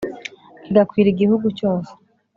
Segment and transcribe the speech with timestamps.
[0.63, 1.91] kigakwira igihugu cyose